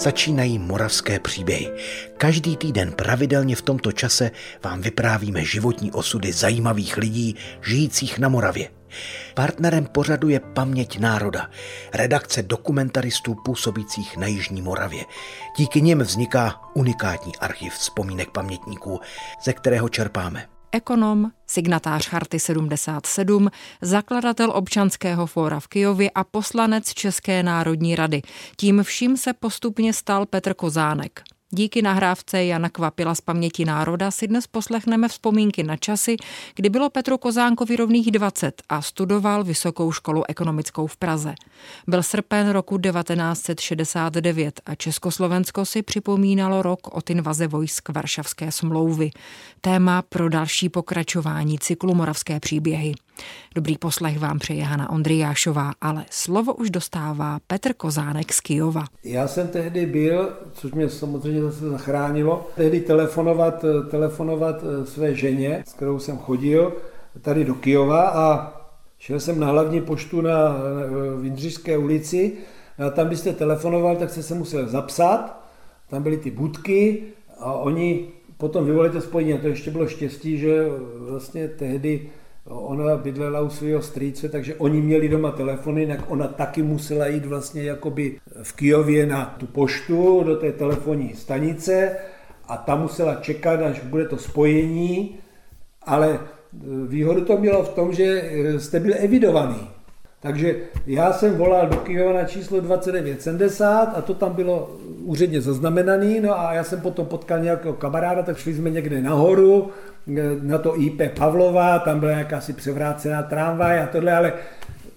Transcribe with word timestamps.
Začínají 0.00 0.58
moravské 0.58 1.20
příběhy. 1.20 1.72
Každý 2.16 2.56
týden 2.56 2.92
pravidelně 2.92 3.56
v 3.56 3.62
tomto 3.62 3.92
čase 3.92 4.30
vám 4.64 4.80
vyprávíme 4.80 5.44
životní 5.44 5.92
osudy 5.92 6.32
zajímavých 6.32 6.96
lidí 6.96 7.36
žijících 7.62 8.18
na 8.18 8.28
Moravě. 8.28 8.68
Partnerem 9.34 9.86
pořadu 9.86 10.28
je 10.28 10.40
Paměť 10.40 10.98
národa, 10.98 11.50
redakce 11.94 12.42
dokumentaristů 12.42 13.34
působících 13.44 14.16
na 14.16 14.26
Jižní 14.26 14.62
Moravě. 14.62 15.04
Díky 15.56 15.82
nim 15.82 15.98
vzniká 15.98 16.60
unikátní 16.74 17.36
archiv 17.36 17.72
vzpomínek 17.72 18.30
pamětníků, 18.30 19.00
ze 19.44 19.52
kterého 19.52 19.88
čerpáme 19.88 20.46
ekonom, 20.72 21.30
signatář 21.46 22.06
Charty 22.06 22.40
77, 22.40 23.48
zakladatel 23.82 24.50
občanského 24.54 25.26
fóra 25.26 25.60
v 25.60 25.68
Kijově 25.68 26.10
a 26.10 26.24
poslanec 26.24 26.94
České 26.94 27.42
národní 27.42 27.96
rady. 27.96 28.22
Tím 28.56 28.82
vším 28.82 29.16
se 29.16 29.32
postupně 29.32 29.92
stal 29.92 30.26
Petr 30.26 30.54
Kozánek. 30.54 31.22
Díky 31.52 31.82
nahrávce 31.82 32.44
Jana 32.44 32.68
Kvapila 32.68 33.14
z 33.14 33.20
paměti 33.20 33.64
národa 33.64 34.10
si 34.10 34.28
dnes 34.28 34.46
poslechneme 34.46 35.08
vzpomínky 35.08 35.62
na 35.62 35.76
časy, 35.76 36.16
kdy 36.54 36.68
bylo 36.68 36.90
Petru 36.90 37.18
Kozánkovi 37.18 37.76
rovných 37.76 38.10
20 38.10 38.62
a 38.68 38.82
studoval 38.82 39.44
Vysokou 39.44 39.92
školu 39.92 40.22
ekonomickou 40.28 40.86
v 40.86 40.96
Praze. 40.96 41.34
Byl 41.86 42.02
srpen 42.02 42.50
roku 42.50 42.78
1969 42.78 44.60
a 44.66 44.74
Československo 44.74 45.64
si 45.64 45.82
připomínalo 45.82 46.62
rok 46.62 46.96
od 46.96 47.10
invaze 47.10 47.46
vojsk 47.46 47.88
Varšavské 47.88 48.52
smlouvy. 48.52 49.10
Téma 49.60 50.02
pro 50.02 50.28
další 50.28 50.68
pokračování 50.68 51.58
cyklu 51.58 51.94
Moravské 51.94 52.40
příběhy. 52.40 52.94
Dobrý 53.54 53.78
poslech 53.78 54.18
vám 54.18 54.38
přeje 54.38 54.64
Hana 54.64 54.90
Ondrijášová, 54.90 55.72
ale 55.80 56.04
slovo 56.10 56.54
už 56.54 56.70
dostává 56.70 57.38
Petr 57.46 57.72
Kozánek 57.72 58.32
z 58.32 58.40
Kijova. 58.40 58.84
Já 59.04 59.28
jsem 59.28 59.48
tehdy 59.48 59.86
byl, 59.86 60.32
což 60.52 60.72
mě 60.72 60.88
samozřejmě 60.88 61.42
zase 61.42 61.70
zachránilo, 61.70 62.48
tehdy 62.56 62.80
telefonovat, 62.80 63.64
telefonovat 63.90 64.64
eh, 64.64 64.86
své 64.86 65.14
ženě, 65.14 65.64
s 65.66 65.72
kterou 65.72 65.98
jsem 65.98 66.18
chodil, 66.18 66.72
tady 67.22 67.44
do 67.44 67.54
Kijova 67.54 68.08
a 68.08 68.52
šel 68.98 69.20
jsem 69.20 69.40
na 69.40 69.46
hlavní 69.46 69.80
poštu 69.80 70.20
na, 70.20 70.48
v 71.16 71.24
Jindřišské 71.24 71.78
ulici 71.78 72.32
a 72.86 72.90
tam, 72.90 73.08
byste 73.08 73.32
telefonoval, 73.32 73.96
tak 73.96 74.10
jste 74.10 74.22
se 74.22 74.34
musel 74.34 74.68
zapsat, 74.68 75.44
tam 75.90 76.02
byly 76.02 76.16
ty 76.16 76.30
budky 76.30 77.02
a 77.38 77.52
oni 77.52 78.08
potom 78.36 78.64
vyvolali 78.64 78.90
to 78.90 79.00
spojení. 79.00 79.34
A 79.34 79.38
to 79.38 79.48
ještě 79.48 79.70
bylo 79.70 79.88
štěstí, 79.88 80.38
že 80.38 80.66
vlastně 80.98 81.48
tehdy 81.48 82.08
Ona 82.50 82.96
bydlela 82.96 83.40
u 83.40 83.50
svého 83.50 83.82
strýce, 83.82 84.28
takže 84.28 84.54
oni 84.54 84.80
měli 84.80 85.08
doma 85.08 85.30
telefony, 85.30 85.86
tak 85.86 86.10
ona 86.10 86.28
taky 86.28 86.62
musela 86.62 87.06
jít 87.06 87.26
vlastně 87.26 87.62
jakoby 87.62 88.20
v 88.42 88.56
Kijově 88.56 89.06
na 89.06 89.34
tu 89.38 89.46
poštu 89.46 90.22
do 90.26 90.36
té 90.36 90.52
telefonní 90.52 91.14
stanice 91.14 91.96
a 92.48 92.56
tam 92.56 92.80
musela 92.80 93.14
čekat, 93.14 93.60
až 93.62 93.80
bude 93.80 94.08
to 94.08 94.16
spojení, 94.16 95.18
ale 95.82 96.20
výhodu 96.86 97.24
to 97.24 97.38
mělo 97.38 97.62
v 97.62 97.68
tom, 97.68 97.92
že 97.92 98.30
jste 98.58 98.80
byl 98.80 98.94
evidovaný. 98.98 99.68
Takže 100.22 100.54
já 100.86 101.12
jsem 101.12 101.34
volal 101.34 101.66
do 101.66 101.76
Kyjova 101.76 102.12
na 102.12 102.24
číslo 102.24 102.60
2970 102.60 103.92
a 103.96 104.02
to 104.02 104.14
tam 104.14 104.32
bylo 104.32 104.76
úředně 105.04 105.40
zaznamenaný, 105.40 106.20
no 106.20 106.40
a 106.40 106.52
já 106.52 106.64
jsem 106.64 106.80
potom 106.80 107.06
potkal 107.06 107.40
nějakého 107.40 107.74
kamaráda, 107.74 108.22
tak 108.22 108.38
šli 108.38 108.54
jsme 108.54 108.70
někde 108.70 109.02
nahoru, 109.02 109.70
na 110.42 110.58
to 110.58 110.80
IP 110.80 111.02
Pavlova, 111.18 111.78
tam 111.78 112.00
byla 112.00 112.12
jakási 112.12 112.52
převrácená 112.52 113.22
tramvaj 113.22 113.80
a 113.80 113.86
tohle, 113.86 114.12
ale 114.12 114.32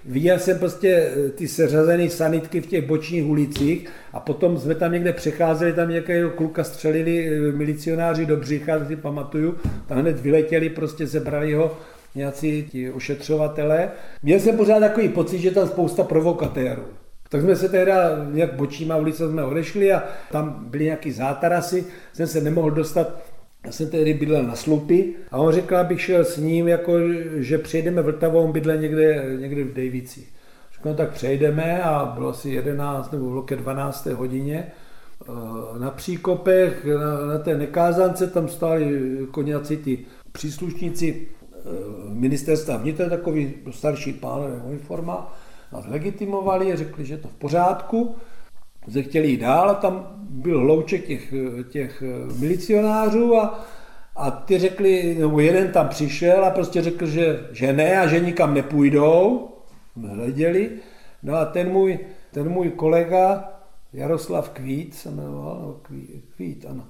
viděl 0.05 0.39
jsem 0.39 0.59
prostě 0.59 0.89
eh, 0.89 1.29
ty 1.29 1.47
seřazené 1.47 2.09
sanitky 2.09 2.61
v 2.61 2.67
těch 2.67 2.87
bočních 2.87 3.25
ulicích 3.25 3.89
a 4.13 4.19
potom 4.19 4.57
jsme 4.57 4.75
tam 4.75 4.91
někde 4.91 5.13
přecházeli, 5.13 5.73
tam 5.73 5.89
nějakého 5.89 6.29
kluka 6.29 6.63
střelili 6.63 7.27
eh, 7.27 7.51
milicionáři 7.51 8.25
do 8.25 8.37
břicha, 8.37 8.85
si 8.85 8.95
pamatuju, 8.95 9.55
tam 9.87 9.97
hned 9.97 10.19
vyletěli, 10.19 10.69
prostě 10.69 11.07
zebrali 11.07 11.53
ho 11.53 11.77
nějací 12.15 12.63
ti 12.71 12.91
ošetřovatelé. 12.91 13.91
Měl 14.23 14.39
jsem 14.39 14.57
pořád 14.57 14.79
takový 14.79 15.09
pocit, 15.09 15.39
že 15.39 15.51
tam 15.51 15.67
spousta 15.67 16.03
provokatérů. 16.03 16.83
Tak 17.29 17.41
jsme 17.41 17.55
se 17.55 17.69
teda 17.69 18.25
nějak 18.31 18.53
bočíma 18.53 18.95
ulice 18.95 19.29
jsme 19.29 19.43
odešli 19.43 19.93
a 19.93 20.03
tam 20.31 20.65
byly 20.69 20.83
nějaký 20.83 21.11
zátarasy, 21.11 21.85
jsem 22.13 22.27
se 22.27 22.41
nemohl 22.41 22.71
dostat 22.71 23.23
já 23.65 23.71
jsem 23.71 23.89
tehdy 23.89 24.13
bydlel 24.13 24.43
na 24.43 24.55
Slupy 24.55 25.13
a 25.31 25.37
on 25.37 25.53
řekl, 25.53 25.77
abych 25.77 26.01
šel 26.01 26.25
s 26.25 26.37
ním, 26.37 26.67
jako, 26.67 26.93
že 27.35 27.57
přejdeme 27.57 28.01
Vltavou, 28.01 28.43
on 28.43 28.51
bydlel 28.51 28.77
někde, 28.77 29.25
někde 29.39 29.63
v 29.63 29.73
Dejvicích. 29.73 30.33
Řekl, 30.73 30.89
no 30.89 30.95
tak 30.95 31.11
přejdeme 31.11 31.83
a 31.83 32.05
bylo 32.05 32.29
asi 32.29 32.49
11 32.49 33.11
nebo 33.11 33.29
bylo 33.29 33.41
ke 33.41 33.55
12. 33.55 34.05
hodině. 34.05 34.71
Eh, 35.21 35.79
na 35.79 35.91
příkopech, 35.91 36.85
na, 36.85 37.25
na 37.25 37.37
té 37.37 37.57
nekázance, 37.57 38.27
tam 38.27 38.47
stáli 38.47 39.01
jako 39.19 39.41
nějací 39.41 39.77
ty 39.77 39.99
příslušníci 40.31 41.27
ministerstva 42.09 42.77
vnitra, 42.77 43.09
takový 43.09 43.53
starší 43.71 44.13
pánové 44.13 44.61
uniforma, 44.63 45.35
nás 45.71 45.85
legitimovali, 45.87 46.75
řekli, 46.75 47.05
že 47.05 47.13
je 47.13 47.17
to 47.17 47.27
v 47.27 47.35
pořádku 47.35 48.15
se 48.91 49.03
chtěli 49.03 49.27
jít 49.27 49.41
dál 49.41 49.69
a 49.69 49.73
tam 49.73 50.07
byl 50.17 50.59
hlouček 50.59 51.07
těch, 51.07 51.33
těch 51.69 52.03
milicionářů 52.39 53.35
a, 53.35 53.65
a 54.15 54.31
ty 54.31 54.59
řekli, 54.59 55.15
nebo 55.19 55.39
jeden 55.39 55.71
tam 55.71 55.87
přišel 55.89 56.45
a 56.45 56.49
prostě 56.49 56.81
řekl, 56.81 57.05
že, 57.05 57.47
že 57.51 57.73
ne 57.73 57.99
a 57.99 58.07
že 58.07 58.19
nikam 58.19 58.53
nepůjdou, 58.53 59.49
hleděli. 60.07 60.71
No 61.23 61.35
a 61.35 61.45
ten 61.45 61.71
můj, 61.71 61.99
ten 62.31 62.49
můj 62.49 62.69
kolega, 62.69 63.49
Jaroslav 63.93 64.49
Kvít 64.49 64.95
se 64.95 65.11
jmenoval, 65.11 65.59
no, 65.61 65.73
Kvít, 65.81 66.25
Kvít, 66.35 66.65
ano. 66.69 66.87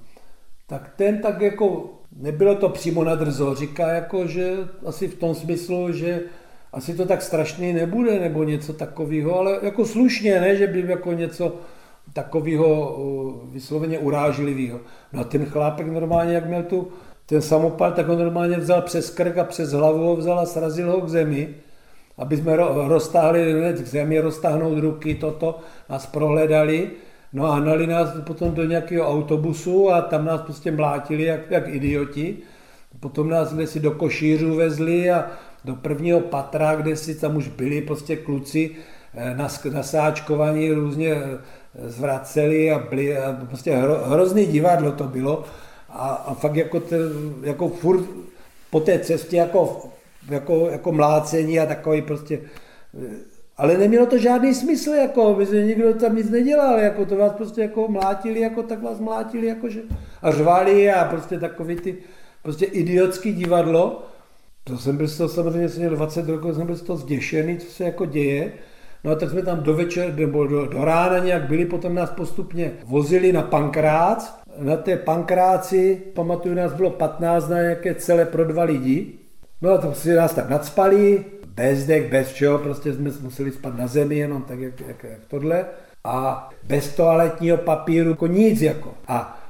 Tak 0.73 0.91
ten 0.95 1.21
tak 1.21 1.41
jako, 1.41 1.89
nebylo 2.17 2.55
to 2.55 2.69
přímo 2.69 3.03
na 3.03 3.15
drzo, 3.15 3.55
říká 3.55 3.87
jako, 3.87 4.27
že 4.27 4.53
asi 4.85 5.07
v 5.07 5.15
tom 5.15 5.35
smyslu, 5.35 5.91
že 5.91 6.21
asi 6.71 6.93
to 6.93 7.05
tak 7.05 7.21
strašný 7.21 7.73
nebude, 7.73 8.19
nebo 8.19 8.43
něco 8.43 8.73
takového, 8.73 9.39
ale 9.39 9.59
jako 9.61 9.85
slušně, 9.85 10.41
ne, 10.41 10.55
že 10.55 10.67
by 10.67 10.85
jako 10.87 11.13
něco, 11.13 11.55
takového 12.13 12.97
vysloveně 13.51 13.99
urážlivého. 13.99 14.79
No 15.13 15.21
a 15.21 15.23
ten 15.23 15.45
chlápek 15.45 15.87
normálně, 15.87 16.33
jak 16.33 16.47
měl 16.47 16.63
tu 16.63 16.87
ten 17.25 17.41
samopal, 17.41 17.91
tak 17.91 18.07
ho 18.07 18.15
normálně 18.15 18.57
vzal 18.57 18.81
přes 18.81 19.09
krk 19.09 19.37
a 19.37 19.43
přes 19.43 19.71
hlavu 19.71 20.05
ho 20.05 20.15
vzal 20.15 20.39
a 20.39 20.45
srazil 20.45 20.91
ho 20.91 21.01
k 21.01 21.09
zemi, 21.09 21.49
aby 22.17 22.37
jsme 22.37 22.55
roztáhli 22.87 23.73
k 23.73 23.87
zemi, 23.87 24.19
roztáhnout 24.19 24.79
ruky, 24.79 25.15
toto, 25.15 25.59
nás 25.89 26.05
prohledali, 26.05 26.91
no 27.33 27.45
a 27.45 27.55
hnali 27.55 27.87
nás 27.87 28.09
potom 28.23 28.51
do 28.51 28.65
nějakého 28.65 29.07
autobusu 29.09 29.91
a 29.91 30.01
tam 30.01 30.25
nás 30.25 30.41
prostě 30.41 30.71
mlátili 30.71 31.23
jak, 31.23 31.51
jak 31.51 31.67
idioti. 31.67 32.37
Potom 32.99 33.29
nás 33.29 33.55
si 33.65 33.79
do 33.79 33.91
košířů 33.91 34.55
vezli 34.55 35.11
a 35.11 35.25
do 35.65 35.75
prvního 35.75 36.19
patra, 36.19 36.75
kde 36.75 36.95
si 36.95 37.15
tam 37.15 37.35
už 37.35 37.47
byli 37.47 37.81
prostě 37.81 38.15
kluci 38.15 38.71
eh, 39.15 39.37
nasáčkovaní 39.71 40.71
různě 40.71 41.15
zvraceli 41.75 42.71
a 42.71 42.79
byli, 42.79 43.17
a 43.17 43.45
prostě 43.47 43.75
hro, 43.75 43.95
hrozný 44.05 44.45
divadlo 44.45 44.91
to 44.91 45.03
bylo 45.03 45.43
a, 45.89 46.07
a 46.09 46.33
fakt 46.33 46.55
jako, 46.55 46.79
te, 46.79 46.97
jako 47.43 47.69
furt 47.69 48.05
po 48.69 48.79
té 48.79 48.99
cestě 48.99 49.37
jako, 49.37 49.89
jako, 50.29 50.69
jako 50.69 50.91
mlácení 50.91 51.59
a 51.59 51.65
takový 51.65 52.01
prostě 52.01 52.39
ale 53.57 53.77
nemělo 53.77 54.05
to 54.05 54.17
žádný 54.17 54.53
smysl, 54.53 54.89
jako, 54.89 55.37
že 55.51 55.65
nikdo 55.65 55.93
tam 55.93 56.15
nic 56.15 56.29
nedělal, 56.29 56.79
jako 56.79 57.05
to 57.05 57.15
vás 57.15 57.33
prostě 57.33 57.61
jako 57.61 57.87
mlátili, 57.87 58.39
jako 58.39 58.63
tak 58.63 58.83
vás 58.83 58.99
mlátili, 58.99 59.47
jako 59.47 59.69
že, 59.69 59.81
a 60.21 60.31
řvali 60.31 60.91
a 60.91 61.05
prostě 61.05 61.39
takový 61.39 61.75
ty, 61.75 61.97
prostě 62.41 62.65
idiotský 62.65 63.33
divadlo. 63.33 64.03
To 64.63 64.77
jsem 64.77 64.97
byl 64.97 65.07
z 65.07 65.17
toho 65.17 65.29
samozřejmě, 65.29 65.69
jsem 65.69 65.79
měl 65.79 65.95
20 65.95 66.29
rokov, 66.29 66.55
jsem 66.55 66.65
byl 66.65 66.75
z 66.75 66.81
toho 66.81 66.97
zděšený, 66.97 67.57
co 67.57 67.71
se 67.71 67.83
jako 67.83 68.05
děje. 68.05 68.53
No 69.03 69.11
a 69.11 69.15
tak 69.15 69.29
jsme 69.29 69.41
tam 69.41 69.63
do 69.63 69.73
večer, 69.73 70.15
nebo 70.15 70.47
do, 70.47 70.65
do 70.65 70.85
rána 70.85 71.17
nějak 71.19 71.47
byli, 71.47 71.65
potom 71.65 71.95
nás 71.95 72.09
postupně 72.09 72.71
vozili 72.85 73.33
na 73.33 73.41
Pankrác. 73.41 74.39
Na 74.57 74.77
té 74.77 74.97
Pankráci, 74.97 76.01
pamatuju, 76.13 76.55
nás 76.55 76.73
bylo 76.73 76.89
15 76.89 77.49
na 77.49 77.61
nějaké 77.61 77.95
celé 77.95 78.25
pro 78.25 78.45
dva 78.45 78.63
lidi. 78.63 79.13
No 79.61 79.71
a 79.71 79.77
to 79.77 79.93
si 79.93 80.13
nás 80.13 80.33
tak 80.33 80.49
nadspali, 80.49 81.25
bez 81.55 81.85
dek, 81.85 82.11
bez 82.11 82.33
čeho, 82.33 82.57
prostě 82.57 82.93
jsme 82.93 83.11
museli 83.21 83.51
spát 83.51 83.77
na 83.77 83.87
zemi, 83.87 84.15
jenom 84.15 84.41
tak, 84.41 84.59
jak, 84.59 84.79
jak, 84.87 85.03
jak 85.03 85.19
tohle. 85.27 85.65
A 86.03 86.49
bez 86.63 86.95
toaletního 86.95 87.57
papíru, 87.57 88.09
jako 88.09 88.27
nic 88.27 88.61
jako. 88.61 88.93
A 89.07 89.41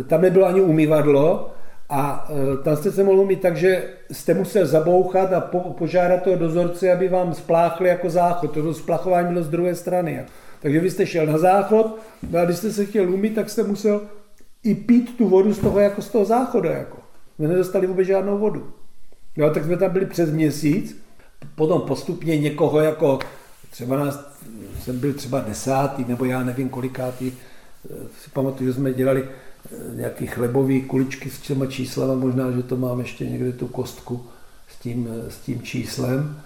e, 0.00 0.02
tam 0.04 0.22
nebylo 0.22 0.46
ani 0.46 0.60
umývadlo, 0.60 1.50
a 1.90 2.28
e, 2.30 2.62
tam 2.62 2.76
jste 2.76 2.92
se 2.92 3.02
mohl 3.02 3.24
mít 3.24 3.40
tak, 3.40 3.56
že 3.56 3.84
jste 4.12 4.34
musel 4.34 4.66
zabouchat 4.66 5.32
a 5.32 5.40
po, 5.40 5.60
požádat 5.60 6.22
toho 6.22 6.36
dozorce, 6.36 6.92
aby 6.92 7.08
vám 7.08 7.34
spláchli 7.34 7.88
jako 7.88 8.10
záchod. 8.10 8.52
To 8.52 8.74
splachování 8.74 9.28
bylo 9.28 9.42
z 9.42 9.48
druhé 9.48 9.74
strany. 9.74 10.24
Takže 10.62 10.80
vy 10.80 10.90
jste 10.90 11.06
šel 11.06 11.26
na 11.26 11.38
záchod 11.38 11.98
no 12.30 12.38
a 12.38 12.44
když 12.44 12.56
jste 12.56 12.72
se 12.72 12.84
chtěl 12.84 13.10
umít, 13.14 13.34
tak 13.34 13.50
jste 13.50 13.62
musel 13.62 14.00
i 14.62 14.74
pít 14.74 15.18
tu 15.18 15.28
vodu 15.28 15.54
z 15.54 15.58
toho, 15.58 15.80
jako 15.80 16.02
z 16.02 16.08
toho 16.08 16.24
záchoda. 16.24 16.70
Jako. 16.70 16.98
My 17.38 17.48
nedostali 17.48 17.86
vůbec 17.86 18.06
žádnou 18.06 18.38
vodu. 18.38 18.72
No 19.36 19.50
tak 19.50 19.64
jsme 19.64 19.76
tam 19.76 19.90
byli 19.90 20.06
přes 20.06 20.30
měsíc, 20.30 21.02
potom 21.54 21.80
postupně 21.80 22.38
někoho 22.38 22.80
jako, 22.80 23.18
třeba 23.70 23.96
nás, 23.96 24.40
jsem 24.80 24.98
byl 24.98 25.12
třeba 25.12 25.40
desátý, 25.40 26.04
nebo 26.08 26.24
já 26.24 26.44
nevím 26.44 26.68
kolikátý, 26.68 27.32
si 28.22 28.30
pamatuju, 28.32 28.70
že 28.70 28.74
jsme 28.74 28.92
dělali 28.92 29.24
eh, 29.24 29.96
nějaký 29.96 30.26
chlebový 30.26 30.82
kuličky 30.82 31.30
s 31.30 31.38
těma 31.38 31.66
číslama, 31.66 32.14
možná, 32.14 32.50
že 32.50 32.62
to 32.62 32.76
mám 32.76 33.00
ještě 33.00 33.26
někde 33.26 33.52
tu 33.52 33.66
kostku 33.66 34.26
s 34.68 34.82
tím, 34.82 35.08
s 35.28 35.38
tím 35.38 35.62
číslem. 35.62 36.40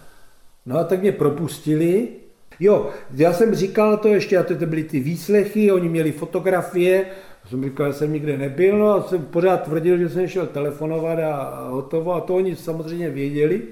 No 0.67 0.79
a 0.79 0.85
tak 0.85 1.01
mě 1.01 1.13
propustili. 1.13 2.09
Jo, 2.61 2.91
já 3.15 3.33
jsem 3.33 3.55
říkal 3.55 3.97
to 3.97 4.09
ještě, 4.09 4.39
a 4.39 4.43
to, 4.43 4.55
byly 4.55 4.85
ty 4.85 5.01
výslechy, 5.01 5.73
oni 5.73 5.89
měli 5.89 6.13
fotografie, 6.13 7.07
jsem 7.49 7.65
říkal, 7.65 7.93
že 7.93 7.99
jsem 7.99 8.13
nikde 8.13 8.39
nebyl, 8.39 8.79
no 8.79 8.91
a 8.91 9.03
jsem 9.03 9.23
pořád 9.23 9.63
tvrdil, 9.63 9.99
že 9.99 10.09
jsem 10.09 10.29
šel 10.29 10.47
telefonovat 10.47 11.19
a 11.19 11.69
hotovo, 11.71 12.15
a 12.15 12.21
to 12.21 12.35
oni 12.35 12.57
samozřejmě 12.57 13.11
věděli. 13.11 13.63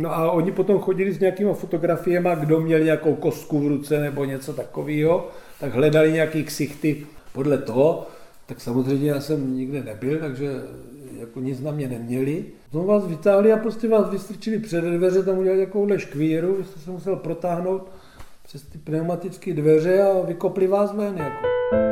No 0.00 0.16
a 0.16 0.30
oni 0.32 0.52
potom 0.52 0.78
chodili 0.78 1.12
s 1.12 1.20
nějakýma 1.20 1.52
fotografiemi, 1.52 2.28
kdo 2.40 2.60
měl 2.60 2.80
nějakou 2.80 3.14
kostku 3.14 3.60
v 3.60 3.68
ruce 3.68 4.00
nebo 4.00 4.24
něco 4.24 4.52
takového, 4.52 5.28
tak 5.60 5.74
hledali 5.74 6.12
nějaký 6.12 6.44
ksichty 6.44 7.06
podle 7.32 7.58
toho. 7.58 8.06
Tak 8.46 8.60
samozřejmě 8.60 9.10
já 9.10 9.20
jsem 9.20 9.56
nikde 9.56 9.82
nebyl, 9.82 10.18
takže 10.18 10.62
jako 11.18 11.40
nic 11.40 11.60
na 11.60 11.70
mě 11.70 11.88
neměli. 11.88 12.44
Potom 12.70 12.86
vás 12.86 13.06
vytáhli 13.06 13.52
a 13.52 13.56
prostě 13.56 13.88
vás 13.88 14.10
vystrčili 14.10 14.58
před 14.58 14.84
dveře, 14.84 15.22
tam 15.22 15.38
udělali 15.38 15.66
takovouhle 15.66 15.98
škvíru, 15.98 16.54
vy 16.54 16.64
jste 16.64 16.80
se 16.80 16.90
musel 16.90 17.16
protáhnout 17.16 17.90
přes 18.42 18.62
ty 18.62 18.78
pneumatické 18.78 19.54
dveře 19.54 20.02
a 20.02 20.20
vykopli 20.26 20.66
vás 20.66 20.94
ven. 20.94 21.16
Jako. 21.16 21.89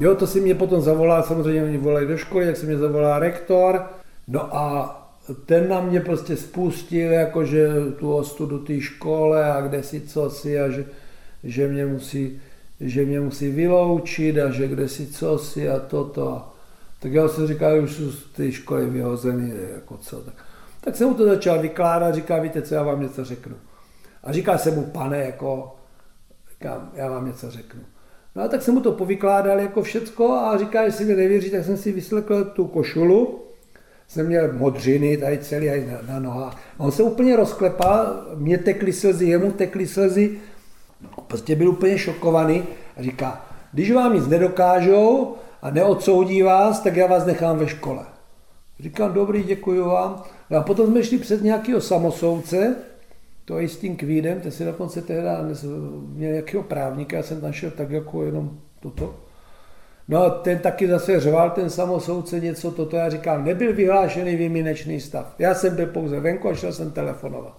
Jo, 0.00 0.14
to 0.14 0.26
si 0.26 0.40
mě 0.40 0.54
potom 0.54 0.80
zavolá, 0.80 1.22
samozřejmě 1.22 1.64
oni 1.64 1.78
volají 1.78 2.08
do 2.08 2.16
školy, 2.16 2.46
jak 2.46 2.56
se 2.56 2.66
mě 2.66 2.78
zavolá 2.78 3.18
rektor. 3.18 3.86
No 4.28 4.56
a 4.56 5.02
ten 5.46 5.68
na 5.68 5.80
mě 5.80 6.00
prostě 6.00 6.36
spustil, 6.36 7.12
jakože 7.12 7.68
tu 7.98 8.14
ostudu 8.14 8.58
té 8.58 8.80
škole 8.80 9.52
a 9.52 9.60
kde 9.60 9.82
si 9.82 10.00
co 10.00 10.30
si 10.30 10.60
a 10.60 10.68
že, 10.70 10.84
že, 11.44 11.68
mě 11.68 11.86
musí, 11.86 12.40
že 12.80 13.04
mě 13.04 13.20
musí 13.20 13.50
vyloučit 13.50 14.38
a 14.38 14.50
že 14.50 14.68
kde 14.68 14.88
si 14.88 15.06
co 15.06 15.38
si 15.38 15.70
a 15.70 15.78
toto. 15.78 16.48
Tak 17.00 17.12
já 17.12 17.28
si 17.28 17.46
říkal, 17.46 17.82
už 17.82 17.92
jsou 17.92 18.10
z 18.10 18.24
té 18.24 18.52
školy 18.52 18.86
vyhozený, 18.86 19.52
jako 19.74 19.96
co. 19.96 20.16
Tak, 20.16 20.34
tak 20.80 20.96
jsem 20.96 21.08
mu 21.08 21.14
to 21.14 21.24
začal 21.24 21.58
vykládat, 21.58 22.14
říká, 22.14 22.38
víte 22.38 22.62
co, 22.62 22.74
já 22.74 22.82
vám 22.82 23.02
něco 23.02 23.24
řeknu. 23.24 23.56
A 24.24 24.32
říká 24.32 24.58
se 24.58 24.70
mu, 24.70 24.82
pane, 24.82 25.18
jako, 25.18 25.76
říkám, 26.50 26.90
já 26.94 27.10
vám 27.10 27.26
něco 27.26 27.50
řeknu. 27.50 27.80
No 28.36 28.42
a 28.42 28.48
tak 28.48 28.62
jsem 28.62 28.74
mu 28.74 28.80
to 28.80 28.92
povykládal 28.92 29.60
jako 29.60 29.82
všecko 29.82 30.32
a 30.32 30.58
říká, 30.58 30.82
jestli 30.82 31.04
mi 31.04 31.14
nevěří, 31.14 31.50
tak 31.50 31.64
jsem 31.64 31.76
si 31.76 31.92
vyslekl 31.92 32.44
tu 32.44 32.66
košulu, 32.66 33.42
jsem 34.08 34.26
měl 34.26 34.52
modřiny 34.52 35.16
tady 35.16 35.38
celý 35.38 35.66
na, 35.66 36.12
na 36.12 36.18
nohách. 36.18 36.56
A 36.78 36.80
on 36.80 36.92
se 36.92 37.02
úplně 37.02 37.36
rozklepal, 37.36 38.26
mě 38.34 38.58
tekly 38.58 38.92
slzy, 38.92 39.26
jemu 39.26 39.52
tekly 39.52 39.86
slzy, 39.86 40.38
prostě 41.26 41.56
byl 41.56 41.68
úplně 41.68 41.98
šokovaný 41.98 42.64
a 42.96 43.02
říká, 43.02 43.46
když 43.72 43.92
vám 43.92 44.14
nic 44.14 44.26
nedokážou 44.26 45.34
a 45.62 45.70
neodsoudí 45.70 46.42
vás, 46.42 46.80
tak 46.80 46.96
já 46.96 47.06
vás 47.06 47.26
nechám 47.26 47.58
ve 47.58 47.68
škole. 47.68 48.04
Říkám, 48.80 49.12
dobrý, 49.12 49.42
děkuji 49.42 49.80
vám. 49.80 50.22
No 50.50 50.58
a 50.58 50.62
potom 50.62 50.86
jsme 50.86 51.04
šli 51.04 51.18
před 51.18 51.42
nějakého 51.42 51.80
samosoudce, 51.80 52.76
to 53.46 53.60
i 53.60 53.68
s 53.68 53.78
tím 53.78 53.96
kvídem, 53.96 54.40
ten 54.40 54.50
si 54.50 54.64
dokonce 54.64 55.02
tehdy 55.02 55.28
měl 56.08 56.32
nějakého 56.32 56.62
právníka, 56.62 57.16
já 57.16 57.22
jsem 57.22 57.40
tam 57.40 57.52
šel 57.52 57.70
tak 57.70 57.90
jako 57.90 58.24
jenom 58.24 58.58
toto. 58.80 59.20
No 60.08 60.22
a 60.22 60.30
ten 60.30 60.58
taky 60.58 60.88
zase 60.88 61.20
řval, 61.20 61.50
ten 61.50 61.70
samosoudce 61.70 62.40
něco 62.40 62.70
toto, 62.70 62.96
já 62.96 63.10
říkám, 63.10 63.44
nebyl 63.44 63.74
vyhlášený 63.74 64.36
výjimečný 64.36 65.00
stav. 65.00 65.34
Já 65.38 65.54
jsem 65.54 65.76
byl 65.76 65.86
pouze 65.86 66.20
venku 66.20 66.48
a 66.48 66.54
šel 66.54 66.72
jsem 66.72 66.90
telefonovat. 66.90 67.58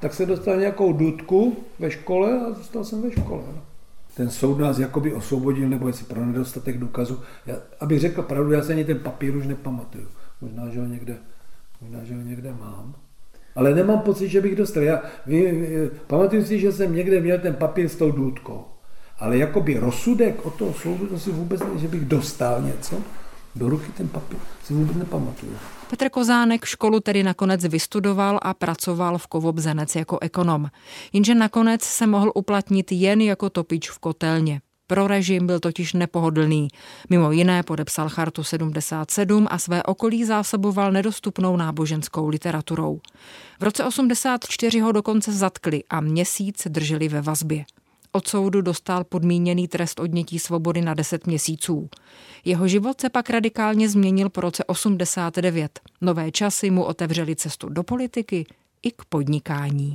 Tak 0.00 0.14
se 0.14 0.26
dostal 0.26 0.56
nějakou 0.56 0.92
dudku 0.92 1.56
ve 1.78 1.90
škole 1.90 2.40
a 2.40 2.52
zůstal 2.52 2.84
jsem 2.84 3.02
ve 3.02 3.10
škole. 3.10 3.42
No. 3.54 3.62
Ten 4.14 4.30
soud 4.30 4.58
nás 4.58 4.78
jakoby 4.78 5.14
osvobodil, 5.14 5.68
nebo 5.68 5.86
jestli 5.86 6.06
pro 6.06 6.26
nedostatek 6.26 6.78
důkazu. 6.78 7.20
Já, 7.46 7.56
abych 7.80 8.00
řekl 8.00 8.22
pravdu, 8.22 8.52
já 8.52 8.62
se 8.62 8.72
ani 8.72 8.84
ten 8.84 8.98
papír 8.98 9.36
už 9.36 9.46
nepamatuju. 9.46 10.08
Možná, 10.40 10.68
že 10.68 10.80
ho 10.80 10.86
někde, 10.86 11.16
možná, 11.80 12.04
že 12.04 12.14
ho 12.14 12.20
někde 12.20 12.52
mám 12.52 12.94
ale 13.56 13.74
nemám 13.74 13.98
pocit, 13.98 14.28
že 14.28 14.40
bych 14.40 14.56
dostal. 14.56 14.82
Já 14.82 15.02
vy, 15.26 15.90
pamatuju 16.06 16.44
si, 16.44 16.58
že 16.58 16.72
jsem 16.72 16.94
někde 16.94 17.20
měl 17.20 17.38
ten 17.38 17.54
papír 17.54 17.88
s 17.88 17.96
tou 17.96 18.10
důdkou. 18.10 18.64
Ale 19.18 19.38
jakoby 19.38 19.78
rozsudek 19.78 20.46
od 20.46 20.54
toho 20.54 20.74
soudu, 20.74 21.18
si 21.18 21.30
vůbec 21.30 21.60
ne, 21.60 21.78
že 21.78 21.88
bych 21.88 22.04
dostal 22.04 22.62
něco 22.62 22.96
do 23.54 23.68
ruky 23.68 23.92
ten 23.96 24.08
papír, 24.08 24.38
si 24.64 24.74
vůbec 24.74 24.96
nepamatuju. 24.96 25.52
Petr 25.90 26.08
Kozánek 26.08 26.64
školu 26.64 27.00
tedy 27.00 27.22
nakonec 27.22 27.64
vystudoval 27.64 28.38
a 28.42 28.54
pracoval 28.54 29.18
v 29.18 29.26
Kovobzenec 29.26 29.96
jako 29.96 30.18
ekonom. 30.20 30.66
Jenže 31.12 31.34
nakonec 31.34 31.82
se 31.82 32.06
mohl 32.06 32.32
uplatnit 32.34 32.92
jen 32.92 33.20
jako 33.20 33.50
topič 33.50 33.90
v 33.90 33.98
kotelně. 33.98 34.60
Pro 34.90 35.06
režim 35.06 35.46
byl 35.46 35.60
totiž 35.60 35.92
nepohodlný. 35.92 36.68
Mimo 37.10 37.32
jiné 37.32 37.62
podepsal 37.62 38.08
chartu 38.08 38.44
77 38.44 39.46
a 39.50 39.58
své 39.58 39.82
okolí 39.82 40.24
zásoboval 40.24 40.92
nedostupnou 40.92 41.56
náboženskou 41.56 42.28
literaturou. 42.28 43.00
V 43.60 43.62
roce 43.62 43.84
84 43.84 44.80
ho 44.80 44.92
dokonce 44.92 45.32
zatkli 45.32 45.84
a 45.90 46.00
měsíc 46.00 46.66
drželi 46.68 47.08
ve 47.08 47.20
vazbě. 47.20 47.64
Od 48.12 48.28
soudu 48.28 48.60
dostal 48.60 49.04
podmíněný 49.04 49.68
trest 49.68 50.00
odnětí 50.00 50.38
svobody 50.38 50.80
na 50.80 50.94
10 50.94 51.26
měsíců. 51.26 51.88
Jeho 52.44 52.68
život 52.68 53.00
se 53.00 53.08
pak 53.08 53.30
radikálně 53.30 53.88
změnil 53.88 54.28
po 54.28 54.40
roce 54.40 54.64
89. 54.64 55.80
Nové 56.00 56.30
časy 56.30 56.70
mu 56.70 56.84
otevřely 56.84 57.36
cestu 57.36 57.68
do 57.68 57.82
politiky 57.82 58.46
i 58.82 58.90
k 58.90 59.04
podnikání. 59.08 59.94